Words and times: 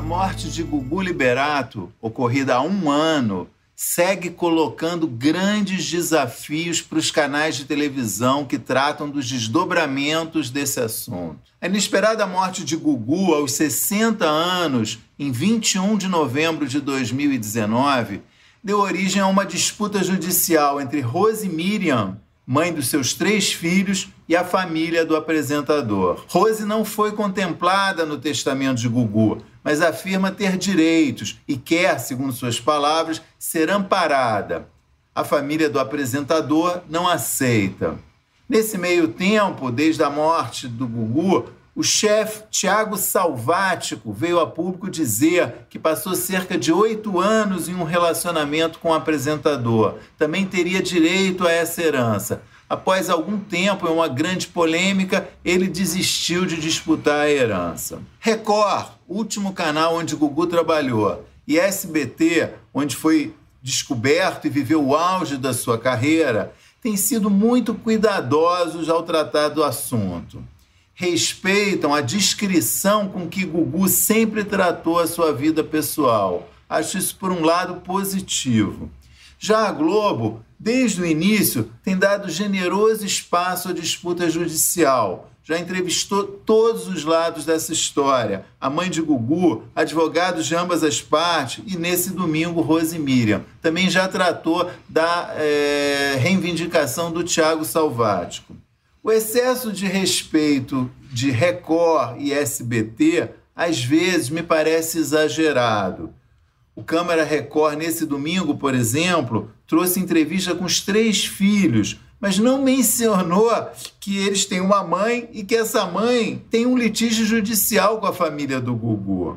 A 0.00 0.02
morte 0.02 0.48
de 0.48 0.62
Gugu 0.62 1.02
Liberato, 1.02 1.92
ocorrida 2.00 2.54
há 2.54 2.62
um 2.62 2.90
ano, 2.90 3.46
segue 3.76 4.30
colocando 4.30 5.06
grandes 5.06 5.90
desafios 5.90 6.80
para 6.80 6.98
os 6.98 7.10
canais 7.10 7.54
de 7.54 7.66
televisão 7.66 8.46
que 8.46 8.58
tratam 8.58 9.10
dos 9.10 9.28
desdobramentos 9.28 10.48
desse 10.48 10.80
assunto. 10.80 11.40
A 11.60 11.66
inesperada 11.66 12.26
morte 12.26 12.64
de 12.64 12.76
Gugu 12.76 13.34
aos 13.34 13.52
60 13.52 14.24
anos, 14.24 15.00
em 15.18 15.30
21 15.30 15.98
de 15.98 16.08
novembro 16.08 16.66
de 16.66 16.80
2019, 16.80 18.22
deu 18.64 18.78
origem 18.78 19.20
a 19.20 19.26
uma 19.26 19.44
disputa 19.44 20.02
judicial 20.02 20.80
entre 20.80 21.02
Rose 21.02 21.46
Miriam, 21.46 22.18
mãe 22.46 22.72
dos 22.72 22.88
seus 22.88 23.12
três 23.12 23.52
filhos, 23.52 24.08
e 24.26 24.34
a 24.34 24.44
família 24.44 25.04
do 25.04 25.14
apresentador. 25.14 26.24
Rose 26.26 26.64
não 26.64 26.86
foi 26.86 27.12
contemplada 27.12 28.06
no 28.06 28.16
testamento 28.16 28.78
de 28.78 28.88
Gugu, 28.88 29.42
mas 29.62 29.82
afirma 29.82 30.30
ter 30.30 30.56
direitos 30.56 31.40
e 31.46 31.56
quer, 31.56 31.98
segundo 31.98 32.32
suas 32.32 32.60
palavras, 32.60 33.20
ser 33.38 33.70
amparada. 33.70 34.68
A 35.14 35.24
família 35.24 35.68
do 35.68 35.78
apresentador 35.78 36.82
não 36.88 37.08
aceita. 37.08 37.98
Nesse 38.48 38.78
meio 38.78 39.08
tempo, 39.08 39.70
desde 39.70 40.02
a 40.02 40.10
morte 40.10 40.66
do 40.66 40.86
Gugu, 40.86 41.50
o 41.74 41.82
chefe 41.82 42.42
Tiago 42.50 42.96
Salvático 42.96 44.12
veio 44.12 44.40
a 44.40 44.46
público 44.46 44.90
dizer 44.90 45.66
que 45.70 45.78
passou 45.78 46.14
cerca 46.14 46.58
de 46.58 46.72
oito 46.72 47.20
anos 47.20 47.68
em 47.68 47.74
um 47.74 47.84
relacionamento 47.84 48.78
com 48.80 48.90
o 48.90 48.94
apresentador. 48.94 49.98
Também 50.18 50.44
teria 50.44 50.82
direito 50.82 51.46
a 51.46 51.52
essa 51.52 51.80
herança. 51.80 52.42
Após 52.70 53.10
algum 53.10 53.36
tempo, 53.36 53.88
em 53.88 53.90
uma 53.90 54.06
grande 54.06 54.46
polêmica, 54.46 55.28
ele 55.44 55.66
desistiu 55.66 56.46
de 56.46 56.54
disputar 56.54 57.22
a 57.22 57.28
herança. 57.28 58.00
Record, 58.20 58.92
último 59.08 59.52
canal 59.52 59.96
onde 59.96 60.14
Gugu 60.14 60.46
trabalhou, 60.46 61.26
e 61.48 61.58
SBT, 61.58 62.50
onde 62.72 62.94
foi 62.94 63.34
descoberto 63.60 64.44
e 64.44 64.48
viveu 64.48 64.86
o 64.86 64.94
auge 64.94 65.36
da 65.36 65.52
sua 65.52 65.76
carreira, 65.76 66.54
têm 66.80 66.96
sido 66.96 67.28
muito 67.28 67.74
cuidadosos 67.74 68.88
ao 68.88 69.02
tratar 69.02 69.48
do 69.48 69.64
assunto. 69.64 70.40
Respeitam 70.94 71.92
a 71.92 72.00
discrição 72.00 73.08
com 73.08 73.26
que 73.26 73.44
Gugu 73.44 73.88
sempre 73.88 74.44
tratou 74.44 75.00
a 75.00 75.08
sua 75.08 75.32
vida 75.32 75.64
pessoal. 75.64 76.48
Acho 76.68 76.98
isso, 76.98 77.16
por 77.16 77.32
um 77.32 77.42
lado, 77.42 77.80
positivo. 77.80 78.88
Já 79.42 79.68
a 79.68 79.72
Globo, 79.72 80.44
desde 80.58 81.00
o 81.00 81.06
início, 81.06 81.72
tem 81.82 81.96
dado 81.96 82.28
generoso 82.28 83.06
espaço 83.06 83.70
à 83.70 83.72
disputa 83.72 84.28
judicial. 84.28 85.30
Já 85.42 85.58
entrevistou 85.58 86.24
todos 86.24 86.86
os 86.86 87.04
lados 87.04 87.46
dessa 87.46 87.72
história. 87.72 88.44
A 88.60 88.68
mãe 88.68 88.90
de 88.90 89.00
Gugu, 89.00 89.64
advogados 89.74 90.44
de 90.44 90.54
ambas 90.54 90.84
as 90.84 91.00
partes 91.00 91.64
e, 91.66 91.78
nesse 91.78 92.10
domingo, 92.10 92.60
Rose 92.60 92.98
Miriam. 92.98 93.42
Também 93.62 93.88
já 93.88 94.06
tratou 94.06 94.70
da 94.86 95.34
é, 95.38 96.16
reivindicação 96.18 97.10
do 97.10 97.24
Tiago 97.24 97.64
Salvático. 97.64 98.54
O 99.02 99.10
excesso 99.10 99.72
de 99.72 99.86
respeito 99.86 100.90
de 101.10 101.30
Record 101.30 102.20
e 102.20 102.30
SBT 102.30 103.30
às 103.56 103.82
vezes 103.82 104.28
me 104.28 104.42
parece 104.42 104.98
exagerado. 104.98 106.12
O 106.80 106.82
Câmara 106.82 107.24
Record, 107.24 107.76
nesse 107.76 108.06
domingo, 108.06 108.54
por 108.56 108.74
exemplo, 108.74 109.50
trouxe 109.66 110.00
entrevista 110.00 110.54
com 110.54 110.64
os 110.64 110.80
três 110.80 111.26
filhos, 111.26 112.00
mas 112.18 112.38
não 112.38 112.62
mencionou 112.62 113.50
que 114.00 114.16
eles 114.16 114.46
têm 114.46 114.62
uma 114.62 114.82
mãe 114.82 115.28
e 115.30 115.44
que 115.44 115.54
essa 115.54 115.84
mãe 115.84 116.42
tem 116.50 116.64
um 116.64 116.78
litígio 116.78 117.26
judicial 117.26 118.00
com 118.00 118.06
a 118.06 118.14
família 118.14 118.58
do 118.62 118.74
Gugu. 118.74 119.36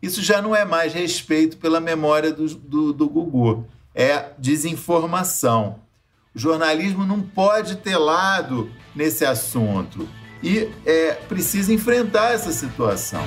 Isso 0.00 0.22
já 0.22 0.40
não 0.40 0.54
é 0.54 0.64
mais 0.64 0.92
respeito 0.94 1.56
pela 1.56 1.80
memória 1.80 2.32
do, 2.32 2.46
do, 2.46 2.92
do 2.92 3.08
Gugu, 3.08 3.66
é 3.92 4.26
desinformação. 4.38 5.80
O 6.32 6.38
jornalismo 6.38 7.04
não 7.04 7.20
pode 7.20 7.78
ter 7.78 7.96
lado 7.96 8.70
nesse 8.94 9.24
assunto 9.24 10.08
e 10.40 10.70
é, 10.86 11.14
precisa 11.28 11.74
enfrentar 11.74 12.34
essa 12.34 12.52
situação. 12.52 13.20